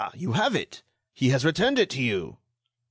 you 0.15 0.31
have 0.31 0.55
it! 0.55 0.81
He 1.13 1.29
has 1.29 1.45
returned 1.45 1.77
it 1.77 1.91
to 1.91 2.01
you!" 2.01 2.39